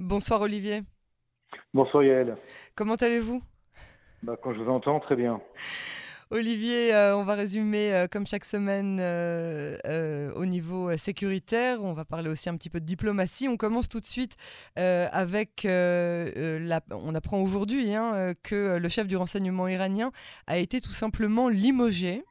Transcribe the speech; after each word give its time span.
Bonsoir 0.00 0.40
Olivier. 0.40 0.80
Bonsoir 1.74 2.02
Yael. 2.02 2.38
Comment 2.74 2.94
allez-vous? 2.94 3.42
Bah, 4.22 4.34
Quand 4.42 4.54
je 4.54 4.60
vous 4.62 4.70
entends, 4.70 4.98
très 4.98 5.14
bien. 5.14 5.42
Olivier, 6.30 6.94
euh, 6.94 7.18
on 7.18 7.22
va 7.22 7.34
résumer 7.34 7.92
euh, 7.92 8.06
comme 8.10 8.26
chaque 8.26 8.46
semaine 8.46 8.98
euh, 8.98 10.32
au 10.36 10.46
niveau 10.46 10.96
sécuritaire. 10.96 11.84
On 11.84 11.92
va 11.92 12.06
parler 12.06 12.30
aussi 12.30 12.48
un 12.48 12.56
petit 12.56 12.70
peu 12.70 12.80
de 12.80 12.86
diplomatie. 12.86 13.46
On 13.46 13.58
commence 13.58 13.90
tout 13.90 14.00
de 14.00 14.06
suite 14.06 14.38
avec 14.76 15.64
la... 15.64 16.80
On 16.92 17.14
apprend 17.14 17.42
aujourd'hui 17.42 17.94
hein, 17.94 18.32
que 18.42 18.78
le 18.78 18.88
chef 18.88 19.06
du 19.06 19.18
renseignement 19.18 19.68
iranien 19.68 20.12
a 20.46 20.56
été 20.56 20.80
tout 20.80 20.94
simplement 20.94 21.50
limogé 21.50 22.24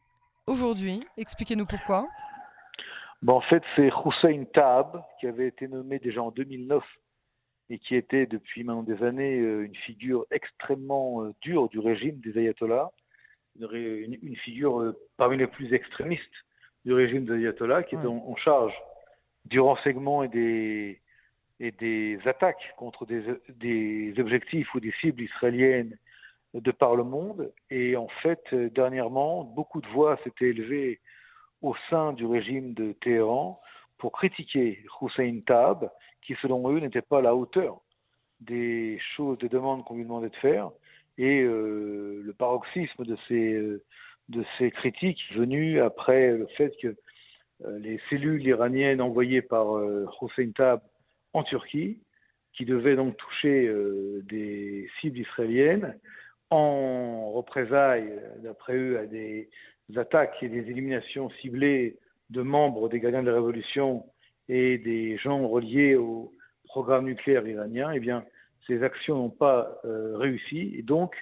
aujourd'hui. 0.47 1.03
Expliquez-nous 1.17 1.67
pourquoi. 1.67 2.07
Bon, 3.21 3.33
en 3.33 3.41
fait, 3.41 3.61
c'est 3.75 3.89
Hussein 3.89 4.45
Taab 4.55 5.03
qui 5.19 5.27
avait 5.27 5.49
été 5.49 5.67
nommé 5.67 5.99
déjà 5.99 6.23
en 6.23 6.31
2009 6.31 6.81
et 7.69 7.77
qui 7.79 7.95
était 7.95 8.25
depuis 8.25 8.63
maintenant 8.63 8.83
des 8.83 9.03
années 9.03 9.39
euh, 9.39 9.65
une 9.65 9.75
figure 9.75 10.25
extrêmement 10.31 11.23
euh, 11.23 11.33
dure 11.41 11.69
du 11.69 11.79
régime 11.79 12.19
des 12.19 12.37
ayatollahs, 12.37 12.91
une, 13.59 14.35
figure 14.37 14.81
euh, 14.81 14.97
parmi 15.17 15.37
les 15.37 15.47
plus 15.47 15.73
extrémistes 15.73 16.23
du 16.85 16.93
régime 16.93 17.25
des 17.25 17.33
ayatollahs, 17.33 17.83
qui 17.83 17.95
était 17.95 18.07
en, 18.07 18.35
charge 18.37 18.73
du 19.45 19.59
renseignement 19.59 20.23
et 20.23 20.29
des, 20.29 21.01
et 21.59 21.71
des 21.71 22.19
attaques 22.25 22.73
contre 22.77 23.05
des, 23.05 23.23
des, 23.49 24.13
objectifs 24.17 24.73
ou 24.73 24.79
des 24.79 24.93
cibles 25.01 25.21
israéliennes 25.21 25.97
de 26.53 26.71
par 26.71 26.95
le 26.95 27.03
monde. 27.03 27.51
Et 27.69 27.95
en 27.95 28.07
fait, 28.23 28.43
dernièrement, 28.53 29.43
beaucoup 29.43 29.81
de 29.81 29.87
voix 29.87 30.17
s'étaient 30.23 30.49
élevées 30.49 31.01
au 31.61 31.75
sein 31.89 32.13
du 32.13 32.25
régime 32.25 32.73
de 32.73 32.93
Téhéran 32.93 33.61
pour 33.99 34.13
critiquer 34.13 34.79
Hussein 35.01 35.39
Taab, 35.45 35.91
qui 36.21 36.35
selon 36.41 36.71
eux 36.71 36.79
n'était 36.79 37.01
pas 37.01 37.19
à 37.19 37.21
la 37.21 37.35
hauteur 37.35 37.81
des 38.39 38.97
choses, 39.15 39.37
des 39.39 39.49
demandes 39.49 39.83
qu'on 39.83 39.95
lui 39.95 40.03
demandait 40.03 40.29
de 40.29 40.35
faire. 40.37 40.71
Et 41.17 41.41
euh, 41.41 42.21
le 42.23 42.33
paroxysme 42.33 43.03
de 43.03 43.17
ces, 43.27 43.53
euh, 43.53 43.83
de 44.29 44.43
ces 44.57 44.71
critiques 44.71 45.21
venues 45.35 45.81
après 45.81 46.31
le 46.31 46.47
fait 46.57 46.73
que 46.81 46.95
euh, 47.65 47.79
les 47.79 47.99
cellules 48.09 48.45
iraniennes 48.47 49.01
envoyées 49.01 49.41
par 49.41 49.67
Hossein 50.21 50.51
Tab 50.55 50.81
en 51.33 51.43
Turquie, 51.43 51.99
qui 52.53 52.65
devaient 52.65 52.95
donc 52.95 53.15
toucher 53.17 53.71
des 54.23 54.89
cibles 54.99 55.19
israéliennes, 55.19 55.97
en 56.49 57.31
représailles, 57.31 58.11
d'après 58.39 58.75
eux, 58.75 58.97
à 58.97 59.05
des 59.05 59.49
attaques 59.95 60.41
et 60.41 60.49
des 60.49 60.69
éliminations 60.69 61.29
ciblées 61.41 61.97
de 62.29 62.41
membres 62.41 62.89
des 62.89 62.99
gardiens 62.99 63.23
de 63.23 63.29
la 63.29 63.35
révolution 63.35 64.05
et 64.47 64.77
des 64.77 65.17
gens 65.17 65.47
reliés 65.47 65.95
au 65.95 66.33
programme 66.65 67.05
nucléaire 67.05 67.47
iranien, 67.47 67.91
eh 67.91 67.99
bien, 67.99 68.23
ces 68.67 68.83
actions 68.83 69.17
n'ont 69.17 69.29
pas 69.29 69.79
euh, 69.85 70.17
réussi. 70.17 70.73
Et 70.75 70.83
donc 70.83 71.15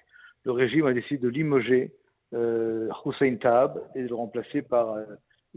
le 0.43 0.51
régime 0.51 0.85
a 0.85 0.93
décidé 0.93 1.17
de 1.17 1.29
limoger 1.29 1.93
euh, 2.33 2.89
Hussein 3.05 3.35
Taab 3.37 3.81
et 3.95 4.03
de 4.03 4.07
le 4.07 4.15
remplacer 4.15 4.61
par 4.61 4.91
euh, 4.91 5.05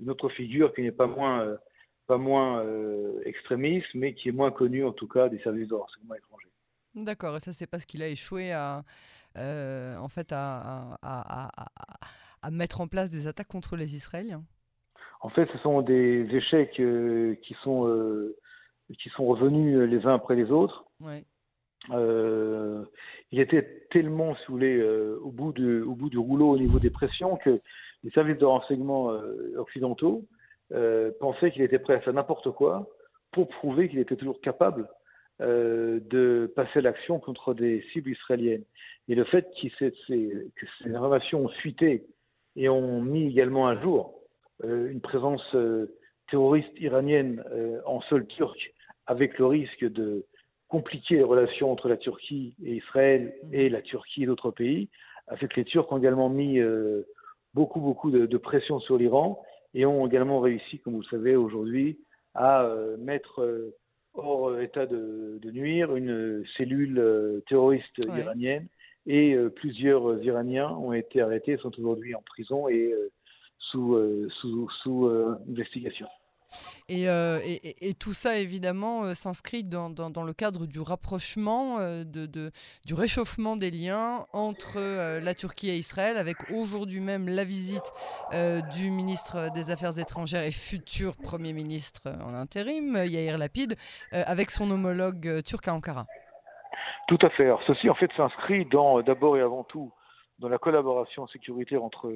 une 0.00 0.10
autre 0.10 0.28
figure 0.28 0.72
qui 0.72 0.82
n'est 0.82 0.92
pas 0.92 1.08
moins, 1.08 1.42
euh, 1.42 1.56
pas 2.06 2.18
moins 2.18 2.64
extrémiste, 3.24 3.88
mais 3.94 4.14
qui 4.14 4.28
est 4.28 4.32
moins 4.32 4.50
connue 4.50 4.84
en 4.84 4.92
tout 4.92 5.08
cas 5.08 5.28
des 5.28 5.40
services 5.40 5.68
de 5.68 5.74
renseignement 5.74 6.14
étrangers. 6.14 6.48
D'accord, 6.94 7.36
et 7.36 7.40
ça 7.40 7.52
c'est 7.52 7.66
parce 7.66 7.84
qu'il 7.86 8.02
a 8.02 8.08
échoué 8.08 8.52
à, 8.52 8.84
en 9.36 10.08
fait, 10.08 10.32
à, 10.32 10.98
à, 11.02 11.50
à, 12.42 12.50
mettre 12.50 12.80
en 12.80 12.88
place 12.88 13.10
des 13.10 13.26
attaques 13.26 13.48
contre 13.48 13.76
les 13.76 13.94
Israéliens? 13.94 14.42
En 15.20 15.28
fait, 15.28 15.48
ce 15.52 15.58
sont 15.58 15.82
des 15.82 16.26
échecs 16.34 16.80
euh, 16.80 17.34
qui, 17.42 17.54
sont, 17.62 17.86
euh, 17.86 18.36
qui 18.98 19.10
sont 19.10 19.26
revenus 19.26 19.78
les 19.78 20.06
uns 20.06 20.14
après 20.14 20.34
les 20.34 20.50
autres. 20.50 20.86
Euh, 21.90 22.84
il 23.30 23.40
était 23.40 23.86
tellement 23.90 24.34
saoulé 24.46 24.82
au, 25.22 25.30
bout 25.30 25.52
de, 25.52 25.82
au 25.82 25.94
bout 25.94 26.10
du 26.10 26.18
rouleau 26.18 26.50
au 26.50 26.58
niveau 26.58 26.78
des 26.78 26.90
pressions 26.90 27.36
que 27.36 27.60
les 28.02 28.10
services 28.10 28.38
de 28.38 28.44
renseignement 28.44 29.12
occidentaux 29.56 30.26
pensaient 31.20 31.50
qu'il 31.50 31.62
était 31.62 31.78
prêt 31.78 31.94
à 31.94 32.00
faire 32.00 32.12
n'importe 32.12 32.50
quoi 32.50 32.86
pour 33.32 33.48
prouver 33.48 33.88
qu'il 33.88 33.98
était 33.98 34.16
toujours 34.16 34.40
capable 34.40 34.88
de 35.38 36.52
passer 36.54 36.80
à 36.80 36.82
l'action 36.82 37.18
contre 37.18 37.54
des 37.54 37.82
cibles 37.92 38.10
israéliennes. 38.10 38.64
Et 39.08 39.14
le 39.14 39.24
fait 39.24 39.48
que 39.62 39.86
ces 40.08 40.94
informations 40.94 41.44
ont 41.44 41.48
fuité 41.48 42.04
et 42.56 42.68
ont 42.68 43.00
mis 43.00 43.26
également 43.28 43.68
un 43.68 43.80
jour 43.80 44.19
euh, 44.19 44.19
une 44.64 45.00
présence 45.00 45.42
euh, 45.54 45.96
terroriste 46.30 46.72
iranienne 46.78 47.42
euh, 47.52 47.80
en 47.86 48.00
sol 48.02 48.26
turc, 48.26 48.72
avec 49.06 49.38
le 49.38 49.46
risque 49.46 49.84
de 49.84 50.26
compliquer 50.68 51.16
les 51.16 51.22
relations 51.22 51.72
entre 51.72 51.88
la 51.88 51.96
Turquie 51.96 52.54
et 52.64 52.76
Israël 52.76 53.34
et 53.52 53.68
la 53.68 53.82
Turquie 53.82 54.22
et 54.22 54.26
d'autres 54.26 54.52
pays, 54.52 54.88
a 55.26 55.36
fait 55.36 55.48
que 55.48 55.56
les 55.56 55.64
Turcs 55.64 55.90
ont 55.90 55.98
également 55.98 56.28
mis 56.28 56.60
beaucoup, 57.54 57.80
beaucoup 57.80 58.12
de, 58.12 58.36
pression 58.36 58.78
sur 58.78 58.96
l'Iran 58.96 59.42
et 59.74 59.84
ont 59.84 60.06
également 60.06 60.38
réussi, 60.38 60.78
comme 60.78 60.94
vous 60.94 61.00
le 61.00 61.06
savez 61.06 61.34
aujourd'hui, 61.34 61.98
à 62.34 62.72
mettre 62.98 63.72
hors 64.14 64.60
état 64.60 64.86
de, 64.86 65.40
nuire 65.42 65.96
une 65.96 66.44
cellule 66.56 67.42
terroriste 67.48 67.98
iranienne. 68.06 68.68
Et 69.06 69.36
plusieurs 69.56 70.22
Iraniens 70.22 70.70
ont 70.70 70.92
été 70.92 71.20
arrêtés, 71.20 71.56
sont 71.56 71.76
aujourd'hui 71.80 72.14
en 72.14 72.22
prison 72.22 72.68
et 72.68 72.94
sous, 73.60 73.94
euh, 73.94 74.28
sous, 74.40 74.68
sous 74.82 75.06
euh, 75.06 75.38
investigation. 75.48 76.06
Euh, 76.90 77.38
et, 77.44 77.88
et, 77.88 77.94
tout 77.94 78.12
ça, 78.12 78.38
évidemment, 78.38 79.14
s'inscrit 79.14 79.62
dans, 79.62 79.88
dans, 79.88 80.24
le 80.24 80.32
cadre 80.32 80.66
du 80.66 80.80
rapprochement, 80.80 81.78
de, 81.78 82.26
de, 82.26 82.50
du 82.84 82.94
réchauffement 82.94 83.54
des 83.54 83.70
liens 83.70 84.26
entre 84.32 85.20
la 85.20 85.32
Turquie 85.34 85.70
et 85.70 85.76
Israël, 85.76 86.16
avec 86.16 86.50
aujourd'hui 86.50 86.98
même 86.98 87.28
la 87.28 87.44
visite 87.44 87.92
du 88.74 88.90
ministre 88.90 89.52
des 89.54 89.70
Affaires 89.70 90.00
étrangères 90.00 90.42
et 90.42 90.50
futur 90.50 91.12
Premier 91.16 91.52
ministre 91.52 92.12
en 92.20 92.34
intérim, 92.34 92.96
Yair 92.96 93.38
Lapid, 93.38 93.76
avec 94.10 94.50
son 94.50 94.68
homologue 94.72 95.44
turc 95.44 95.68
à 95.68 95.74
Ankara. 95.74 96.06
Tout 97.06 97.18
à 97.22 97.30
fait. 97.30 97.44
Alors, 97.44 97.62
ceci, 97.64 97.88
en 97.88 97.94
fait, 97.94 98.10
s'inscrit 98.16 98.66
d'abord 98.66 99.36
et 99.36 99.40
avant 99.40 99.62
tout 99.62 99.92
dans 100.40 100.48
la 100.48 100.58
collaboration 100.58 101.26
sécuritaire 101.28 101.84
entre 101.84 102.12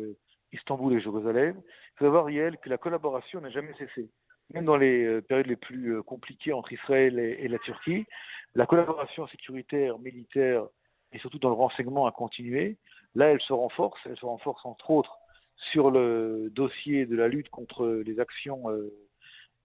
Istanbul 0.53 0.95
et 0.95 1.01
Jérusalem. 1.01 1.57
Il 1.59 1.99
faut 1.99 2.05
savoir, 2.07 2.31
Yael, 2.31 2.57
que 2.59 2.71
la 2.71 2.79
collaboration 2.79 3.41
n'a 3.41 3.51
jamais 3.51 3.75
cessé. 3.75 4.09
Même 4.53 4.65
dans 4.65 4.77
les 4.77 5.05
euh, 5.05 5.23
périodes 5.23 5.47
les 5.47 5.57
plus 5.57 5.97
euh, 5.97 6.03
compliquées 6.03 6.53
entre 6.53 6.73
Israël 6.73 7.19
et, 7.19 7.49
la 7.49 7.59
Turquie, 7.61 8.07
la 8.55 8.67
collaboration 8.67 9.27
sécuritaire, 9.29 9.99
militaire 9.99 10.67
et 11.13 11.19
surtout 11.19 11.39
dans 11.39 11.51
le 11.51 11.55
renseignement 11.55 12.07
a 12.07 12.13
continué. 12.13 12.77
Là, 13.15 13.31
elle 13.31 13.41
se 13.41 13.53
renforce. 13.53 14.01
Elle 14.07 14.17
se 14.17 14.27
renforce 14.27 14.65
entre 14.65 14.91
autres 14.91 15.17
sur 15.73 15.91
le 15.91 16.51
dossier 16.51 17.07
de 17.07 17.17
la 17.17 17.29
lutte 17.29 17.49
contre 17.49 17.87
les 17.87 18.21
actions 18.21 18.71
euh, 18.71 18.93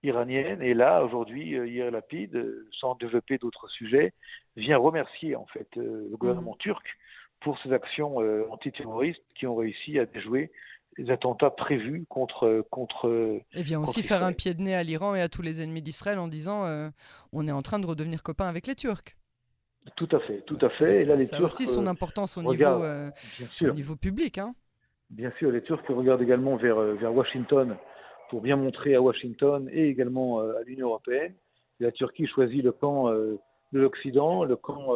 iraniennes. 0.03 0.61
Et 0.61 0.73
là, 0.73 1.03
aujourd'hui, 1.03 1.49
Yair 1.49 1.91
Lapid, 1.91 2.37
sans 2.71 2.95
développer 2.95 3.37
d'autres 3.37 3.67
sujets, 3.69 4.13
vient 4.55 4.77
remercier 4.77 5.35
en 5.35 5.45
fait 5.47 5.67
le 5.75 6.15
gouvernement 6.17 6.53
mmh. 6.53 6.63
turc 6.63 6.85
pour 7.41 7.57
ces 7.61 7.71
actions 7.73 8.17
antiterroristes 8.51 9.23
qui 9.35 9.47
ont 9.47 9.55
réussi 9.55 9.97
à 9.99 10.05
déjouer 10.05 10.51
les 10.99 11.11
attentats 11.11 11.49
prévus 11.49 12.05
contre. 12.09 12.65
contre 12.69 13.41
et 13.53 13.61
vient 13.61 13.79
aussi 13.79 14.03
faire 14.03 14.23
un 14.23 14.33
pied 14.33 14.53
de 14.53 14.61
nez 14.61 14.75
à 14.75 14.83
l'Iran 14.83 15.15
et 15.15 15.21
à 15.21 15.29
tous 15.29 15.41
les 15.41 15.61
ennemis 15.61 15.81
d'Israël 15.81 16.19
en 16.19 16.27
disant 16.27 16.65
euh, 16.65 16.89
on 17.31 17.47
est 17.47 17.51
en 17.51 17.61
train 17.61 17.79
de 17.79 17.85
redevenir 17.85 18.21
copains 18.21 18.47
avec 18.47 18.67
les 18.67 18.75
Turcs. 18.75 19.15
Tout 19.95 20.09
à 20.11 20.19
fait, 20.19 20.41
tout 20.41 20.57
à 20.61 20.69
fait. 20.69 21.03
Et 21.03 21.05
là, 21.05 21.15
les 21.15 21.25
ça 21.25 21.37
a 21.37 21.41
aussi 21.41 21.65
son 21.65 21.87
euh, 21.87 21.89
importance 21.89 22.37
au, 22.37 22.41
niveau, 22.41 22.83
euh, 22.83 23.09
au 23.61 23.71
niveau 23.71 23.95
public. 23.95 24.37
Hein. 24.37 24.53
Bien 25.09 25.31
sûr, 25.39 25.51
les 25.51 25.63
Turcs 25.63 25.83
regardent 25.87 26.21
également 26.21 26.57
vers, 26.57 26.79
vers 26.79 27.13
Washington 27.13 27.75
pour 28.29 28.41
bien 28.41 28.57
montrer 28.57 28.93
à 28.93 29.01
Washington 29.01 29.67
et 29.71 29.87
également 29.87 30.39
à 30.39 30.61
l'Union 30.65 30.89
européenne 30.89 31.33
que 31.79 31.85
la 31.85 31.91
Turquie 31.91 32.27
choisit 32.27 32.61
le 32.61 32.71
camp 32.71 33.09
de 33.09 33.39
l'Occident, 33.71 34.43
le 34.43 34.55
camp 34.55 34.93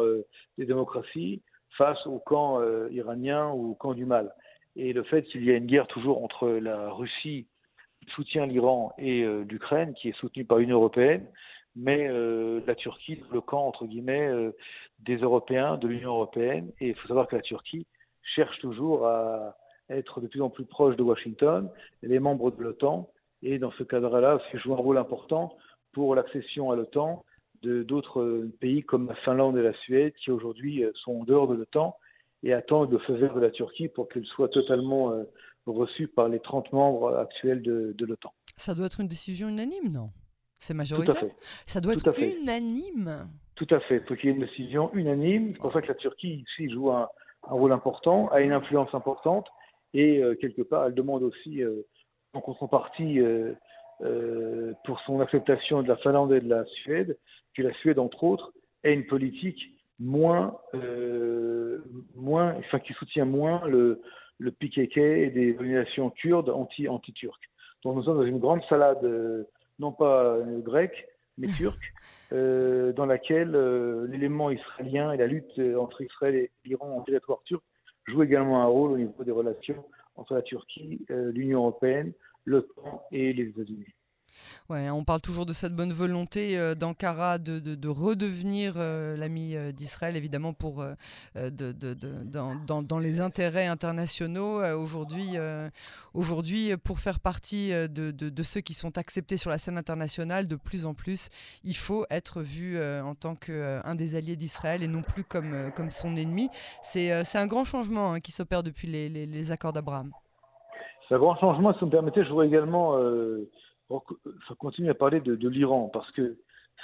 des 0.56 0.66
démocraties, 0.66 1.42
face 1.76 2.06
au 2.06 2.18
camp 2.18 2.60
iranien 2.90 3.50
ou 3.50 3.72
au 3.72 3.74
camp 3.74 3.94
du 3.94 4.04
mal. 4.04 4.32
Et 4.76 4.92
le 4.92 5.04
fait 5.04 5.22
qu'il 5.24 5.44
y 5.44 5.50
a 5.50 5.56
une 5.56 5.66
guerre 5.66 5.86
toujours 5.86 6.22
entre 6.22 6.48
la 6.48 6.90
Russie, 6.92 7.46
qui 8.00 8.10
soutient 8.12 8.46
l'Iran, 8.46 8.92
et 8.98 9.22
euh, 9.22 9.44
l'Ukraine, 9.48 9.94
qui 9.94 10.08
est 10.08 10.18
soutenue 10.18 10.44
par 10.44 10.58
l'Union 10.58 10.76
européenne, 10.76 11.26
mais 11.76 12.08
euh, 12.08 12.60
la 12.66 12.74
Turquie, 12.74 13.22
le 13.32 13.40
camp, 13.40 13.66
entre 13.66 13.86
guillemets, 13.86 14.26
euh, 14.26 14.52
des 15.00 15.16
Européens, 15.16 15.76
de 15.76 15.88
l'Union 15.88 16.10
européenne. 16.10 16.70
Et 16.80 16.88
il 16.88 16.94
faut 16.94 17.08
savoir 17.08 17.28
que 17.28 17.36
la 17.36 17.42
Turquie 17.42 17.86
cherche 18.22 18.58
toujours 18.58 19.06
à 19.06 19.56
être 19.90 20.20
de 20.20 20.26
plus 20.26 20.40
en 20.40 20.50
plus 20.50 20.64
proche 20.64 20.96
de 20.96 21.02
Washington. 21.02 21.70
Elle 22.02 22.12
est 22.12 22.20
membre 22.20 22.50
de 22.50 22.62
l'OTAN. 22.62 23.10
Et 23.42 23.58
dans 23.58 23.72
ce 23.72 23.82
cadre-là, 23.82 24.38
elle 24.52 24.60
joue 24.60 24.72
un 24.72 24.78
rôle 24.78 24.98
important 24.98 25.56
pour 25.92 26.14
l'accession 26.14 26.70
à 26.70 26.76
l'OTAN 26.76 27.24
d'autres 27.66 28.48
pays 28.60 28.82
comme 28.82 29.08
la 29.08 29.14
Finlande 29.16 29.56
et 29.58 29.62
la 29.62 29.74
Suède, 29.74 30.14
qui 30.22 30.30
aujourd'hui 30.30 30.84
sont 31.04 31.20
en 31.20 31.24
dehors 31.24 31.48
de 31.48 31.54
l'OTAN 31.54 31.96
et 32.44 32.52
attend 32.52 32.84
le 32.84 32.98
feu 32.98 33.14
vert 33.14 33.34
de 33.34 33.40
la 33.40 33.50
Turquie 33.50 33.88
pour 33.88 34.08
qu'elle 34.08 34.26
soit 34.26 34.50
totalement 34.50 35.10
euh, 35.10 35.24
reçue 35.66 36.06
par 36.06 36.28
les 36.28 36.40
30 36.40 36.72
membres 36.72 37.16
actuels 37.16 37.62
de, 37.62 38.04
l'OTAN. 38.04 38.32
Ça 38.56 38.74
doit 38.74 38.86
être 38.86 39.00
une 39.00 39.08
décision 39.08 39.48
unanime, 39.48 39.90
non? 39.90 40.10
C'est 40.58 40.74
majoritaire? 40.74 41.24
Ça 41.66 41.80
doit 41.80 41.94
être 41.94 42.14
unanime 42.20 43.28
Tout 43.54 43.66
à 43.70 43.80
fait. 43.80 43.96
Il 43.96 44.02
faut 44.02 44.14
qu'il 44.14 44.30
y 44.30 44.32
ait 44.32 44.36
une 44.36 44.44
décision 44.44 44.92
unanime. 44.94 45.52
C'est 45.54 45.60
pour 45.60 45.72
ça 45.72 45.82
que 45.82 45.88
la 45.88 45.94
Turquie 45.94 46.44
ici 46.48 46.70
joue 46.70 46.90
un, 46.92 47.08
rôle 47.42 47.72
important, 47.72 48.28
a 48.28 48.40
une 48.40 48.52
influence 48.52 48.94
importante 48.94 49.46
et 49.92 50.22
quelque 50.40 50.62
part 50.62 50.86
elle 50.86 50.94
demande 50.94 51.22
aussi 51.22 51.62
en 52.32 52.40
contrepartie 52.40 53.20
pour 54.84 55.00
son 55.06 55.20
acceptation 55.20 55.82
de 55.82 55.88
la 55.88 55.96
Finlande 55.96 56.32
et 56.32 56.40
de 56.40 56.48
la 56.48 56.64
Suède 56.64 57.18
que 57.56 57.62
la 57.62 57.72
Suède 57.74 57.98
entre 57.98 58.24
autres 58.24 58.52
ait 58.82 58.92
une 58.92 59.06
politique 59.06 59.60
moins, 59.98 60.58
moins, 62.14 62.54
enfin 62.58 62.80
qui 62.80 62.92
soutient 62.94 63.24
moins 63.24 63.66
le, 63.66 64.00
le 64.38 64.50
PKK 64.50 64.96
et 64.98 65.30
des 65.30 65.54
organisations 65.54 66.10
kurdes 66.10 66.50
anti, 66.50 66.88
anti-turques. 66.88 67.50
Donc 67.82 67.96
nous 67.96 68.02
sommes 68.02 68.18
dans 68.18 68.24
une 68.24 68.38
grande 68.38 68.62
salade, 68.68 69.04
euh, 69.04 69.44
non 69.78 69.92
pas 69.92 70.24
euh, 70.24 70.60
grecque, 70.60 71.06
mais 71.38 71.46
turque, 71.56 71.92
euh, 72.32 72.92
dans 72.92 73.06
laquelle 73.06 73.52
l'élément 74.10 74.50
israélien 74.50 75.12
et 75.12 75.16
la 75.16 75.26
lutte 75.26 75.60
entre 75.78 76.02
Israël 76.02 76.34
et 76.34 76.50
l'Iran 76.64 76.96
en 76.98 77.02
territoire 77.02 77.42
turc 77.44 77.62
jouent 78.06 78.22
également 78.22 78.62
un 78.62 78.66
rôle 78.66 78.92
au 78.92 78.98
niveau 78.98 79.24
des 79.24 79.30
relations 79.30 79.84
entre 80.16 80.34
la 80.34 80.42
Turquie, 80.42 81.04
l'Union 81.08 81.60
européenne, 81.60 82.12
l'OTAN 82.44 83.02
et 83.10 83.32
les 83.32 83.48
États-Unis. 83.48 83.94
Ouais, 84.70 84.88
on 84.90 85.04
parle 85.04 85.20
toujours 85.20 85.44
de 85.44 85.52
cette 85.52 85.74
bonne 85.74 85.92
volonté 85.92 86.58
euh, 86.58 86.74
d'Ankara 86.74 87.38
de, 87.38 87.58
de, 87.58 87.88
redevenir 87.88 88.74
euh, 88.76 89.14
l'ami 89.16 89.54
euh, 89.56 89.72
d'Israël, 89.72 90.16
évidemment, 90.16 90.52
pour, 90.54 90.84
de, 91.34 91.72
dans, 92.24 92.82
dans, 92.82 92.98
les 92.98 93.20
intérêts 93.20 93.66
internationaux. 93.66 94.62
aujourd'hui, 94.74 96.72
pour 96.82 96.98
faire 96.98 97.20
partie 97.20 97.72
de, 97.72 98.42
ceux 98.42 98.60
qui 98.60 98.74
sont 98.74 98.96
acceptés 98.98 99.36
sur 99.36 99.50
la 99.50 99.58
scène 99.58 99.76
internationale, 99.76 100.48
de 100.48 100.56
plus 100.56 100.86
en 100.86 100.94
plus, 100.94 101.28
il 101.62 101.76
faut 101.76 102.06
être 102.10 102.40
vu 102.40 102.80
en 102.80 103.14
tant 103.14 103.34
qu'un 103.34 103.94
des 103.94 104.14
alliés 104.14 104.36
d'Israël 104.36 104.82
et 104.82 104.88
non 104.88 105.02
plus 105.02 105.24
comme, 105.24 105.72
comme 105.76 105.90
son 105.90 106.16
ennemi. 106.16 106.48
C'est 106.82 107.12
un 107.12 107.46
grand 107.46 107.64
changement 107.64 108.14
hein, 108.14 108.20
qui 108.20 108.32
s'opère 108.32 108.62
depuis 108.62 108.88
les, 108.88 109.08
les, 109.08 109.52
accords 109.52 109.72
d'Abraham. 109.72 110.10
C'est 111.08 111.14
un 111.14 111.18
grand 111.18 111.36
changement. 111.36 111.72
Si 111.74 111.80
vous 111.80 111.86
me 111.86 111.90
permettez, 111.90 112.24
je 112.24 112.30
voudrais 112.30 112.46
également 112.46 112.96
ça 113.88 114.54
continue 114.58 114.90
à 114.90 114.94
parler 114.94 115.20
de, 115.20 115.48
l'Iran, 115.48 115.90
parce 115.92 116.10
que 116.12 116.36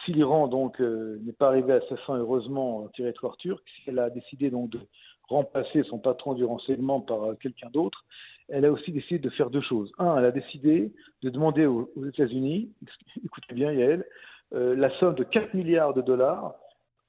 si 0.04 0.12
l'Iran 0.12 0.48
donc 0.48 0.80
euh, 0.80 1.18
n'est 1.22 1.32
pas 1.32 1.48
arrivé 1.48 1.72
à 1.72 1.80
sa 1.88 1.96
fin 1.98 2.16
heureusement 2.16 2.78
en 2.78 2.88
territoire 2.88 3.36
turc, 3.36 3.62
si 3.76 3.90
elle 3.90 3.98
a 3.98 4.10
décidé 4.10 4.50
donc 4.50 4.70
de 4.70 4.80
remplacer 5.28 5.82
son 5.84 5.98
patron 5.98 6.34
du 6.34 6.44
renseignement 6.44 7.00
par 7.00 7.24
euh, 7.24 7.34
quelqu'un 7.34 7.70
d'autre, 7.70 8.04
elle 8.48 8.64
a 8.64 8.72
aussi 8.72 8.92
décidé 8.92 9.18
de 9.18 9.30
faire 9.30 9.50
deux 9.50 9.60
choses. 9.60 9.92
Un, 9.98 10.16
elle 10.18 10.24
a 10.24 10.32
décidé 10.32 10.92
de 11.22 11.30
demander 11.30 11.66
aux, 11.66 11.88
États-Unis, 12.06 12.70
écoutez 13.24 13.54
bien 13.54 13.72
Yael, 13.72 14.04
euh, 14.52 14.74
la 14.74 14.90
somme 14.98 15.14
de 15.14 15.24
4 15.24 15.54
milliards 15.54 15.94
de 15.94 16.02
dollars 16.02 16.54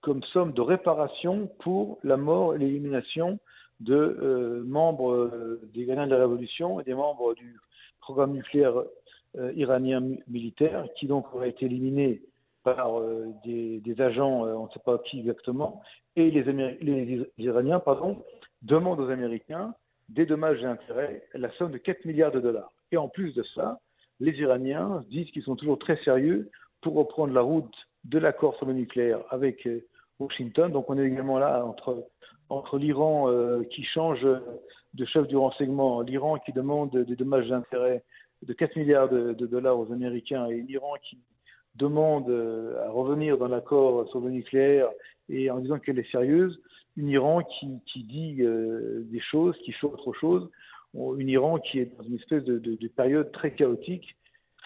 comme 0.02 0.24
somme 0.24 0.52
de 0.54 0.62
réparation 0.62 1.48
pour 1.60 2.00
la 2.04 2.18
mort 2.18 2.56
et 2.56 2.58
l'élimination 2.58 3.40
de 3.82 4.64
membres 4.66 5.60
des 5.74 5.86
gagnants 5.86 6.06
de 6.06 6.12
la 6.12 6.20
Révolution 6.22 6.80
et 6.80 6.84
des 6.84 6.96
membres 6.96 7.36
du 7.36 7.60
programme 8.00 8.34
nucléaire 8.34 8.74
iranien 9.56 10.02
militaire 10.28 10.86
qui 10.98 11.08
donc 11.08 11.34
aurait 11.34 11.50
été 11.50 11.66
éliminé 11.66 12.22
par 12.64 13.00
euh, 13.00 13.28
des, 13.44 14.02
agents, 14.02 14.46
euh, 14.46 14.54
on 14.54 14.66
ne 14.66 14.70
sait 14.70 14.82
pas 14.84 15.00
qui 15.00 15.20
exactement, 15.20 15.82
et 16.16 16.30
les, 16.30 17.28
Iraniens 17.38 17.80
pardon, 17.80 18.24
demandent 18.62 19.00
aux 19.00 19.10
Américains 19.10 19.74
des 20.10 20.26
dommages 20.26 20.62
et 20.62 20.66
intérêts, 20.66 21.24
la 21.34 21.52
somme 21.54 21.72
de 21.72 21.78
4 21.78 22.06
milliards 22.06 22.32
de 22.32 22.40
dollars. 22.40 22.72
Et 22.92 22.98
en 22.98 23.08
plus 23.08 23.34
de 23.34 23.44
ça, 23.56 23.80
les 24.20 24.34
Iraniens 24.40 25.04
disent 25.10 25.32
qu'ils 25.32 25.44
sont 25.44 25.56
toujours 25.56 25.80
très 25.80 25.98
sérieux 26.04 26.52
pour 26.82 26.96
reprendre 26.96 27.34
la 27.34 27.42
route 27.42 27.74
de 28.04 28.20
l'accord 28.20 28.56
sur 28.58 28.66
le 28.66 28.74
nucléaire 28.74 29.22
avec 29.30 29.68
Washington. 30.20 30.72
Donc 30.72 30.90
on 30.90 30.98
est 30.98 31.06
également 31.06 31.40
là 31.40 31.66
entre, 31.66 32.06
entre 32.50 32.78
l'Iran 32.78 33.30
qui 33.72 33.84
change 33.86 34.22
de 34.94 35.06
chef 35.06 35.28
du 35.28 35.38
renseignement, 35.38 36.02
l'Iran 36.02 36.38
qui 36.40 36.52
demande 36.52 36.92
des 36.92 37.16
dommages 37.16 37.48
et 37.48 37.54
intérêts 37.54 38.04
de 38.42 38.54
4 38.54 38.76
milliards 38.76 39.10
de, 39.10 39.34
dollars 39.34 39.80
aux 39.80 39.92
Américains 39.92 40.48
et 40.48 40.62
l'Iran 40.62 40.94
qui 41.04 41.18
demande 41.76 42.30
euh, 42.30 42.86
à 42.86 42.90
revenir 42.90 43.38
dans 43.38 43.48
l'accord 43.48 44.10
sur 44.10 44.20
le 44.20 44.30
nucléaire 44.30 44.90
et 45.30 45.50
en 45.50 45.60
disant 45.60 45.80
qu'elle 45.80 46.00
est 46.00 46.12
sérieuse, 46.12 46.60
une 46.98 47.10
Iran 47.10 47.42
qui, 47.44 47.68
qui 47.86 48.04
dit 48.04 48.38
euh, 48.42 49.04
des 49.06 49.22
choses, 49.22 49.56
qui 49.64 49.72
fait 49.72 49.88
autre 49.88 50.14
chose, 50.14 50.50
une 50.94 51.30
Iran 51.30 51.60
qui 51.60 51.80
est 51.80 51.98
dans 51.98 52.04
une 52.04 52.16
espèce 52.16 52.44
de, 52.44 52.60
de, 52.60 52.88
période 52.90 53.32
très 53.32 53.54
chaotique 53.54 54.18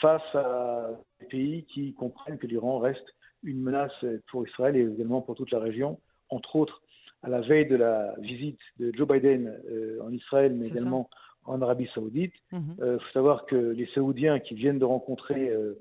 face 0.01 0.23
à 0.33 0.89
des 1.19 1.27
pays 1.27 1.65
qui 1.65 1.93
comprennent 1.93 2.39
que 2.39 2.47
l'Iran 2.47 2.79
reste 2.79 3.05
une 3.43 3.61
menace 3.61 3.93
pour 4.31 4.47
Israël 4.47 4.75
et 4.75 4.81
également 4.81 5.21
pour 5.21 5.35
toute 5.35 5.51
la 5.51 5.59
région, 5.59 5.99
entre 6.29 6.55
autres 6.55 6.81
à 7.25 7.29
la 7.29 7.41
veille 7.41 7.65
de 7.65 7.75
la 7.75 8.13
visite 8.19 8.59
de 8.79 8.91
Joe 8.95 9.07
Biden 9.07 9.51
euh, 9.71 9.99
en 10.03 10.11
Israël, 10.11 10.53
mais 10.53 10.67
également 10.67 11.09
en 11.45 11.61
Arabie 11.61 11.89
Saoudite. 11.93 12.33
Il 12.51 12.59
mhm. 12.59 12.75
euh, 12.81 12.99
faut 12.99 13.11
savoir 13.13 13.45
que 13.45 13.55
les 13.55 13.85
Saoudiens 13.87 14.39
qui 14.39 14.55
viennent 14.55 14.79
de 14.79 14.85
rencontrer 14.85 15.49
euh, 15.49 15.73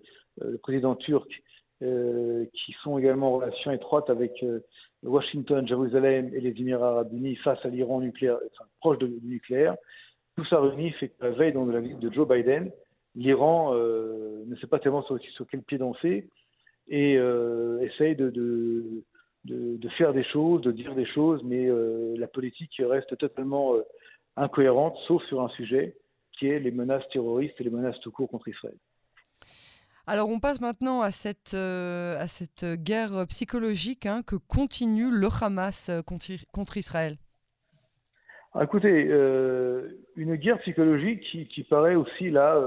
euh, 0.42 0.52
le 0.52 0.58
président 0.58 0.94
turc, 0.94 1.42
qui 2.54 2.74
sont 2.82 2.96
également 2.96 3.34
en 3.34 3.36
relation 3.38 3.70
étroite 3.70 4.08
avec 4.08 4.42
Washington, 5.02 5.68
Jérusalem 5.68 6.30
et 6.32 6.40
les 6.40 6.58
Émirats 6.58 6.92
arabes 6.92 7.12
unis 7.12 7.36
face 7.36 7.58
à 7.62 7.68
l'Iran 7.68 8.00
nucléaire, 8.00 8.38
enfin, 8.52 8.64
proche 8.80 8.98
de, 9.00 9.06
du 9.06 9.26
nucléaire, 9.26 9.76
tout 10.34 10.46
ça 10.46 10.60
réuni 10.60 10.92
fait 10.92 11.08
que 11.08 11.22
la 11.22 11.32
veille 11.32 11.52
de 11.52 11.70
la 11.70 11.80
visite 11.80 11.98
de 11.98 12.10
Joe 12.10 12.26
Biden, 12.26 12.70
l'Iran 13.16 13.74
ne 13.74 14.56
sait 14.62 14.66
pas 14.66 14.78
tellement 14.78 15.02
sur, 15.02 15.18
quel 15.50 15.60
pied 15.60 15.76
danser 15.76 16.30
et 16.88 17.20
essaye 17.82 18.16
de, 18.16 18.30
de, 18.30 19.04
de, 19.44 19.88
faire 19.90 20.14
des 20.14 20.24
choses, 20.24 20.62
de 20.62 20.72
dire 20.72 20.94
des 20.94 21.06
choses, 21.06 21.42
mais 21.44 21.68
la 22.16 22.28
politique 22.28 22.80
reste 22.82 23.14
totalement 23.18 23.74
incohérente, 24.36 24.96
sauf 25.06 25.22
sur 25.24 25.42
un 25.42 25.48
sujet 25.50 25.96
qui 26.32 26.48
est 26.48 26.58
les 26.58 26.70
menaces 26.70 27.08
terroristes 27.12 27.54
et 27.60 27.64
les 27.64 27.70
menaces 27.70 27.98
tout 28.00 28.10
court 28.10 28.28
contre 28.28 28.48
Israël. 28.48 28.76
Alors 30.06 30.28
on 30.28 30.38
passe 30.38 30.60
maintenant 30.60 31.00
à 31.00 31.10
cette, 31.10 31.54
euh, 31.54 32.14
à 32.18 32.26
cette 32.26 32.64
guerre 32.82 33.26
psychologique 33.28 34.04
hein, 34.04 34.22
que 34.22 34.36
continue 34.36 35.10
le 35.10 35.28
Hamas 35.40 35.88
euh, 35.88 36.02
contre, 36.02 36.26
contre 36.52 36.76
Israël. 36.76 37.16
Ah, 38.52 38.64
écoutez, 38.64 39.06
euh, 39.08 40.04
une 40.16 40.36
guerre 40.36 40.60
psychologique 40.60 41.22
qui, 41.30 41.48
qui 41.48 41.62
paraît 41.64 41.94
aussi 41.94 42.30
là 42.30 42.62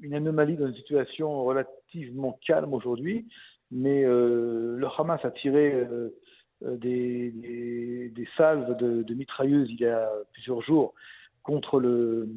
une 0.00 0.14
anomalie 0.14 0.56
dans 0.56 0.68
une 0.68 0.76
situation 0.76 1.44
relativement 1.44 2.38
calme 2.46 2.74
aujourd'hui, 2.74 3.26
mais 3.72 4.04
le 4.04 4.86
Hamas 4.96 5.24
a 5.24 5.32
tiré 5.32 5.84
euh, 6.64 6.76
des, 6.76 7.30
des, 7.30 8.28
salves 8.36 8.76
de, 8.76 9.14
mitrailleuses 9.14 9.68
il 9.70 9.80
y 9.80 9.86
a 9.86 10.10
plusieurs 10.32 10.60
jours 10.62 10.94
contre 11.42 11.80
le, 11.80 12.28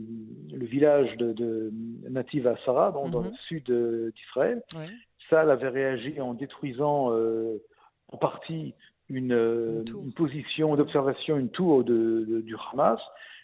le 0.52 0.66
village 0.66 1.18
de, 1.18 1.34
de 1.34 1.72
Nativ 2.10 2.48
Asara, 2.48 2.92
dans, 2.92 3.10
dans, 3.10 3.22
le 3.22 3.30
mhm. 3.30 3.36
sud 3.48 3.72
d'Israël. 4.16 4.64
Ouais. 4.76 4.88
Sal 5.30 5.52
avait 5.52 5.70
réagi 5.70 6.20
en 6.22 6.34
détruisant 6.34 7.12
euh, 7.12 7.62
en 8.08 8.18
partie 8.18 8.74
une, 9.10 9.34
une, 9.34 10.14
position 10.14 10.76
d'observation, 10.76 11.38
une 11.38 11.50
tour 11.50 11.84
de, 11.84 12.42
du 12.46 12.56
Hamas. 12.72 13.00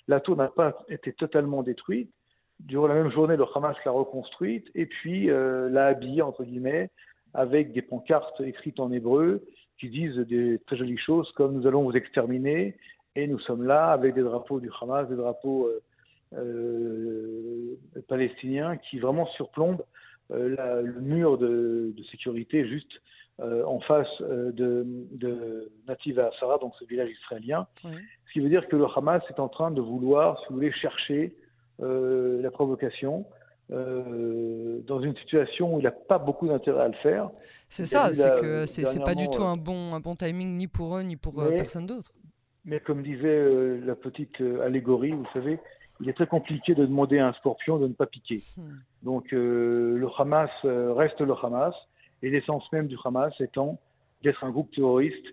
La 0.07 0.19
tour 0.19 0.37
n'a 0.37 0.47
pas 0.47 0.77
été 0.87 1.13
totalement 1.13 1.63
détruite. 1.63 2.11
Durant 2.59 2.87
la 2.87 2.95
même 2.95 3.11
journée, 3.11 3.37
le 3.37 3.45
Hamas 3.53 3.75
l'a 3.85 3.91
reconstruite 3.91 4.67
et 4.75 4.85
puis 4.85 5.29
euh, 5.29 5.69
l'a 5.69 5.87
habillée, 5.87 6.21
entre 6.21 6.43
guillemets, 6.43 6.89
avec 7.33 7.73
des 7.73 7.81
pancartes 7.81 8.41
écrites 8.41 8.79
en 8.79 8.91
hébreu 8.91 9.45
qui 9.79 9.89
disent 9.89 10.17
des 10.17 10.59
très 10.67 10.77
jolies 10.77 10.97
choses 10.97 11.31
comme 11.35 11.53
nous 11.53 11.67
allons 11.67 11.83
vous 11.83 11.93
exterminer 11.93 12.75
et 13.15 13.27
nous 13.27 13.39
sommes 13.39 13.63
là 13.63 13.91
avec 13.91 14.13
des 14.13 14.21
drapeaux 14.21 14.59
du 14.59 14.69
Hamas, 14.79 15.07
des 15.07 15.15
drapeaux 15.15 15.67
euh, 15.67 15.81
euh, 16.37 17.75
palestiniens 18.07 18.77
qui 18.77 18.99
vraiment 18.99 19.25
surplombent 19.27 19.83
euh, 20.31 20.81
le 20.81 21.01
mur 21.01 21.37
de, 21.37 21.93
sécurité 22.11 22.67
juste 22.67 22.91
en 23.41 23.79
face 23.79 24.21
de, 24.21 24.85
de 25.11 25.71
Nativa 25.87 26.27
Asara, 26.27 26.57
donc 26.57 26.73
ce 26.77 26.83
village 26.83 27.09
israélien. 27.09 27.67
Ce 27.81 28.33
qui 28.33 28.41
veut 28.41 28.49
dire 28.49 28.67
que 28.67 28.75
le 28.75 28.85
Hamas 28.93 29.23
est 29.29 29.39
en 29.39 29.47
train 29.47 29.71
de 29.71 29.79
vouloir, 29.79 30.37
si 30.41 30.47
vous 30.49 30.55
voulez, 30.55 30.73
chercher 30.73 31.33
la 31.79 32.51
provocation 32.51 33.25
euh, 33.71 34.79
dans 34.87 34.99
une 34.99 35.15
situation 35.17 35.75
où 35.75 35.79
il 35.79 35.83
n'a 35.83 35.91
pas 35.91 36.17
beaucoup 36.17 36.47
d'intérêt 36.47 36.85
à 36.85 36.87
le 36.87 36.95
faire. 37.03 37.29
C'est 37.67 37.85
ça, 37.85 38.11
c'est 38.13 38.41
que 38.41 38.65
c'est 38.65 39.03
pas 39.03 39.13
du 39.13 39.29
tout 39.29 39.43
un 39.43 39.57
bon, 39.57 39.93
un 39.93 39.99
bon 39.99 40.15
timing 40.15 40.57
ni 40.57 40.67
pour 40.67 40.97
eux 40.97 41.03
ni 41.03 41.17
pour 41.17 41.39
euh, 41.39 41.49
personne 41.49 41.85
d'autre. 41.85 42.11
Mais 42.65 42.79
comme 42.79 43.03
disait 43.03 43.27
euh, 43.27 43.79
la 43.85 43.95
petite 43.95 44.41
allégorie, 44.63 45.11
vous 45.11 45.27
savez, 45.33 45.59
il 46.01 46.09
est 46.09 46.13
très 46.13 46.25
compliqué 46.25 46.73
de 46.73 46.83
demander 46.83 47.19
à 47.19 47.27
un 47.27 47.33
scorpion 47.33 47.77
de 47.77 47.87
ne 47.87 47.93
pas 47.93 48.07
piquer. 48.07 48.41
Hmm. 48.57 48.79
Donc 49.03 49.31
le 49.31 50.07
Hamas 50.17 50.49
reste 50.63 51.21
le 51.21 51.33
Hamas, 51.33 51.75
et 52.23 52.31
l'essence 52.31 52.63
même 52.71 52.87
du 52.87 52.97
Hamas 53.05 53.33
étant 53.39 53.79
d'être 54.23 54.43
un 54.43 54.49
groupe 54.49 54.71
terroriste 54.73 55.25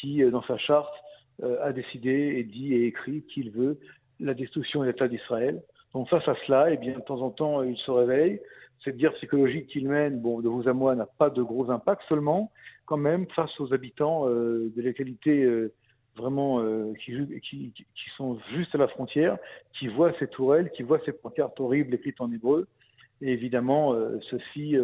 qui, 0.00 0.20
dans 0.30 0.42
sa 0.42 0.58
charte, 0.58 0.94
a 1.42 1.72
décidé 1.72 2.10
et 2.38 2.42
dit 2.42 2.74
et 2.74 2.86
écrit 2.86 3.22
qu'il 3.22 3.52
veut 3.52 3.78
la 4.18 4.34
destruction 4.34 4.80
de 4.80 4.86
l'État 4.86 5.06
d'Israël 5.06 5.62
face 6.08 6.26
à 6.26 6.34
cela, 6.46 6.72
eh 6.72 6.76
bien, 6.76 6.94
de 6.94 7.00
temps 7.00 7.22
en 7.22 7.30
temps, 7.30 7.62
il 7.62 7.76
se 7.76 7.90
réveille. 7.90 8.40
Cette 8.82 8.96
guerre 8.96 9.14
psychologique 9.14 9.68
qu'il 9.68 9.88
mène, 9.88 10.20
bon, 10.20 10.40
de 10.40 10.48
vous 10.48 10.68
à 10.68 10.72
moi, 10.72 10.94
n'a 10.94 11.06
pas 11.06 11.30
de 11.30 11.42
gros 11.42 11.70
impact. 11.70 12.02
Seulement, 12.08 12.50
quand 12.86 12.96
même 12.96 13.26
face 13.28 13.58
aux 13.60 13.72
habitants 13.72 14.26
de 14.28 14.72
localités 14.76 15.48
vraiment 16.16 16.62
qui, 17.02 17.16
qui, 17.40 18.10
sont 18.16 18.38
juste 18.54 18.74
à 18.74 18.78
la 18.78 18.88
frontière, 18.88 19.38
qui 19.78 19.88
voient 19.88 20.12
ces 20.18 20.28
tourelles, 20.28 20.70
qui 20.72 20.82
voient 20.82 21.00
ces 21.06 21.12
pancartes 21.12 21.58
horribles 21.60 21.94
écrites 21.94 22.20
en 22.20 22.30
hébreu. 22.30 22.66
Et 23.22 23.32
évidemment, 23.32 23.96
ceci 24.30 24.76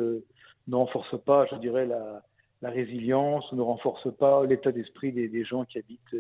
ne 0.68 0.74
renforce 0.74 1.20
pas, 1.24 1.46
je 1.50 1.56
dirais, 1.56 1.86
la, 1.86 2.22
résilience, 2.62 3.52
ne 3.52 3.62
renforce 3.62 4.14
pas 4.16 4.44
l'état 4.46 4.72
d'esprit 4.72 5.12
des, 5.12 5.28
des, 5.28 5.44
gens 5.44 5.64
qui 5.64 5.78
habitent 5.78 6.16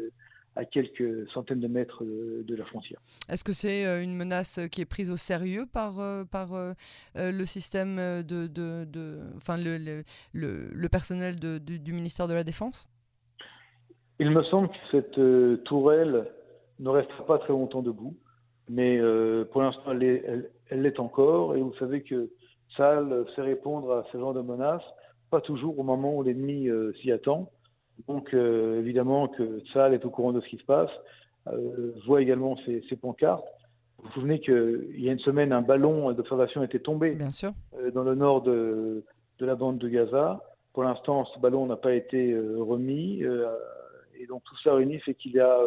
à 0.56 0.64
quelques 0.64 1.28
centaines 1.30 1.60
de 1.60 1.68
mètres 1.68 2.04
de 2.04 2.54
la 2.56 2.64
frontière. 2.64 3.00
Est-ce 3.28 3.44
que 3.44 3.52
c'est 3.52 3.86
euh, 3.86 4.02
une 4.02 4.16
menace 4.16 4.58
qui 4.72 4.80
est 4.80 4.84
prise 4.84 5.10
au 5.10 5.16
sérieux 5.16 5.64
par, 5.72 6.00
euh, 6.00 6.24
par 6.24 6.54
euh, 6.54 6.72
le 7.14 7.44
système 7.44 7.96
de, 7.96 8.46
de, 8.46 8.84
de 8.84 9.20
enfin 9.36 9.56
le, 9.56 10.02
le, 10.32 10.68
le 10.72 10.88
personnel 10.88 11.38
de, 11.38 11.58
du 11.58 11.92
ministère 11.92 12.26
de 12.26 12.34
la 12.34 12.42
Défense? 12.44 12.88
Il 14.18 14.30
me 14.30 14.42
semble 14.44 14.68
que 14.68 14.74
cette 14.90 15.64
tourelle 15.64 16.26
ne 16.78 16.88
restera 16.88 17.24
pas 17.26 17.38
très 17.38 17.52
longtemps 17.52 17.82
debout, 17.82 18.16
mais 18.68 18.98
pour 19.52 19.62
l'instant 19.62 19.92
elle 19.92 20.50
l'est 20.72 20.98
encore, 21.00 21.56
et 21.56 21.60
vous 21.60 21.74
savez 21.78 22.02
que 22.02 22.30
ça 22.76 23.02
sait 23.34 23.42
répondre 23.42 23.92
à 23.92 24.04
ce 24.12 24.18
genre 24.18 24.34
de 24.34 24.42
menaces, 24.42 24.82
pas 25.30 25.40
toujours 25.40 25.78
au 25.78 25.84
moment 25.84 26.16
où 26.16 26.22
l'ennemi 26.22 26.68
s'y 27.00 27.12
attend. 27.12 27.50
Donc, 28.08 28.34
euh, 28.34 28.80
évidemment 28.80 29.28
que 29.28 29.60
Tsahal 29.60 29.94
est 29.94 30.04
au 30.04 30.10
courant 30.10 30.32
de 30.32 30.40
ce 30.40 30.48
qui 30.48 30.58
se 30.58 30.64
passe, 30.64 30.90
euh, 31.48 31.92
voit 32.06 32.22
également 32.22 32.56
ces, 32.64 32.82
pancartes. 32.96 33.46
Vous 33.98 34.06
vous 34.06 34.12
souvenez 34.12 34.40
qu'il 34.40 34.98
y 34.98 35.08
a 35.08 35.12
une 35.12 35.18
semaine, 35.20 35.52
un 35.52 35.62
ballon 35.62 36.12
d'observation 36.12 36.62
était 36.62 36.78
tombé 36.78 37.18
euh, 37.78 37.90
dans 37.90 38.02
le 38.02 38.14
nord 38.14 38.42
de, 38.42 39.04
la 39.40 39.54
bande 39.54 39.78
de 39.78 39.88
Gaza. 39.88 40.40
Pour 40.72 40.84
l'instant, 40.84 41.24
ce 41.34 41.38
ballon 41.40 41.66
n'a 41.66 41.76
pas 41.76 41.94
été 41.94 42.38
remis. 42.38 43.22
et 44.18 44.26
donc, 44.26 44.42
tout 44.44 44.56
ça 44.62 44.74
réunit 44.74 45.00
fait 45.00 45.14
qu'il 45.14 45.32
y 45.32 45.40
a 45.40 45.58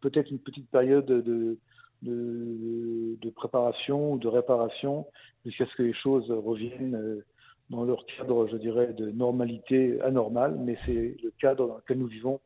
peut-être 0.00 0.30
une 0.30 0.38
petite 0.38 0.68
période 0.70 1.06
de, 1.06 1.58
de, 2.02 3.30
préparation 3.36 4.14
ou 4.14 4.18
de 4.18 4.26
réparation 4.26 5.06
jusqu'à 5.44 5.66
ce 5.66 5.76
que 5.76 5.82
les 5.82 5.94
choses 5.94 6.30
reviennent 6.30 7.22
dans 7.70 7.84
leur 7.84 8.04
cadre, 8.06 8.48
je 8.48 8.56
dirais, 8.56 8.92
de 8.92 9.10
normalité 9.10 10.00
anormale, 10.02 10.56
mais 10.58 10.78
c'est 10.84 11.16
le 11.22 11.32
cadre 11.40 11.68
dans 11.68 11.76
lequel 11.76 11.98
nous 11.98 12.06
vivons 12.06 12.40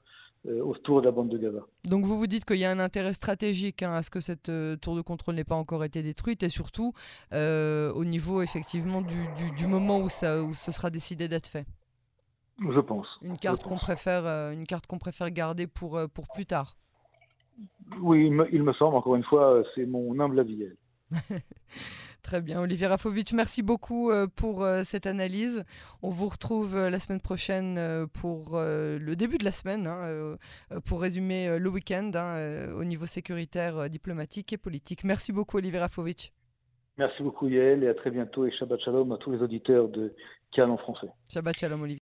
euh, 0.48 0.60
autour 0.60 1.00
de 1.00 1.06
la 1.06 1.12
bande 1.12 1.28
de 1.28 1.38
Gaza. 1.38 1.60
Donc 1.84 2.04
vous 2.04 2.18
vous 2.18 2.26
dites 2.26 2.44
qu'il 2.44 2.56
y 2.56 2.64
a 2.64 2.70
un 2.70 2.80
intérêt 2.80 3.12
stratégique 3.12 3.84
hein, 3.84 3.92
à 3.94 4.02
ce 4.02 4.10
que 4.10 4.18
cette 4.18 4.48
euh, 4.48 4.76
tour 4.76 4.96
de 4.96 5.00
contrôle 5.00 5.36
n'ait 5.36 5.44
pas 5.44 5.54
encore 5.54 5.84
été 5.84 6.02
détruite 6.02 6.42
et 6.42 6.48
surtout 6.48 6.92
euh, 7.32 7.92
au 7.92 8.04
niveau 8.04 8.42
effectivement 8.42 9.02
du, 9.02 9.28
du, 9.56 9.66
moment 9.68 10.00
où, 10.00 10.08
ça, 10.08 10.42
où 10.42 10.52
ce 10.54 10.72
sera 10.72 10.90
décidé 10.90 11.28
d'être 11.28 11.46
fait. 11.46 11.64
Je 12.58 12.80
pense. 12.80 13.06
Une 13.22 13.38
carte 13.38 13.62
qu'on 13.62 13.78
préfère, 13.78 14.24
une 14.52 14.66
carte 14.66 14.86
qu'on 14.86 14.98
préfère 14.98 15.30
garder 15.30 15.68
pour, 15.68 16.00
pour 16.12 16.26
plus 16.28 16.46
tard. 16.46 16.76
Oui, 18.00 18.26
il 18.26 18.32
me, 18.32 18.52
il 18.52 18.62
me 18.62 18.72
semble, 18.72 18.96
encore 18.96 19.14
une 19.14 19.24
fois, 19.24 19.62
c'est 19.74 19.86
mon 19.86 20.18
humble 20.18 20.40
avis. 20.40 20.66
Très 22.22 22.40
bien, 22.40 22.60
Olivier 22.60 22.86
Rafovitch, 22.86 23.32
merci 23.32 23.62
beaucoup 23.62 24.10
euh, 24.10 24.28
pour 24.28 24.62
euh, 24.62 24.82
cette 24.84 25.06
analyse. 25.06 25.64
On 26.02 26.10
vous 26.10 26.28
retrouve 26.28 26.76
euh, 26.76 26.88
la 26.88 27.00
semaine 27.00 27.20
prochaine 27.20 27.78
pour 28.14 28.58
le 28.58 29.14
début 29.14 29.38
de 29.38 29.44
la 29.44 29.50
semaine, 29.50 29.86
hein, 29.86 30.36
pour 30.86 31.00
résumer 31.00 31.58
le 31.58 31.68
week-end 31.68 32.10
hein, 32.14 32.68
au 32.76 32.84
niveau 32.84 33.06
sécuritaire, 33.06 33.90
diplomatique 33.90 34.52
et 34.52 34.56
politique. 34.56 35.04
Merci 35.04 35.32
beaucoup, 35.32 35.58
Olivier 35.58 35.80
Rafovitch. 35.80 36.32
Merci 36.96 37.22
beaucoup, 37.22 37.48
Yael, 37.48 37.82
et 37.82 37.88
à 37.88 37.94
très 37.94 38.10
bientôt. 38.10 38.46
Et 38.46 38.52
Shabbat 38.52 38.80
Shalom 38.80 39.10
à 39.12 39.16
tous 39.16 39.32
les 39.32 39.38
auditeurs 39.38 39.88
de 39.88 40.14
Cannes 40.52 40.70
en 40.70 40.78
français. 40.78 41.08
Shabbat 41.28 41.58
Shalom, 41.58 41.82
Olivier. 41.82 42.00